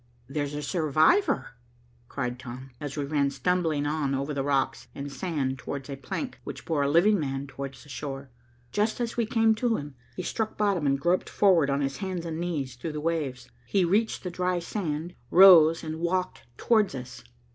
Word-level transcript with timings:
"There's 0.27 0.55
a 0.55 0.63
survivor," 0.63 1.49
cried 2.09 2.39
Tom, 2.39 2.71
as 2.79 2.97
we 2.97 3.05
ran 3.05 3.29
stumbling 3.29 3.85
on 3.85 4.15
over 4.15 4.33
the 4.33 4.41
rocks 4.43 4.87
and 4.95 5.11
sand 5.11 5.59
towards 5.59 5.91
a 5.91 5.95
plank 5.95 6.39
which 6.43 6.65
bore 6.65 6.81
a 6.81 6.89
living 6.89 7.19
man 7.19 7.45
towards 7.45 7.77
shore. 7.81 8.31
Just 8.71 8.99
as 8.99 9.15
we 9.15 9.27
came 9.27 9.53
to 9.53 9.77
him, 9.77 9.93
he 10.15 10.23
struck 10.23 10.57
bottom 10.57 10.87
and 10.87 10.99
groped 10.99 11.29
forward 11.29 11.69
on 11.69 11.81
his 11.81 11.97
hands 11.97 12.25
and 12.25 12.39
knees 12.39 12.75
through 12.77 12.93
the 12.93 12.99
waves. 12.99 13.47
He 13.63 13.85
reached 13.85 14.23
the 14.23 14.31
dry 14.31 14.57
sand, 14.57 15.13
rose 15.29 15.83
and 15.83 15.99
walked 15.99 16.45
towards 16.57 16.95
us. 16.95 17.23